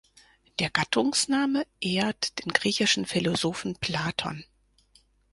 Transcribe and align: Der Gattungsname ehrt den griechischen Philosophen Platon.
Der 0.57 0.71
Gattungsname 0.71 1.67
ehrt 1.79 2.43
den 2.43 2.51
griechischen 2.53 3.05
Philosophen 3.05 3.75
Platon. 3.75 4.43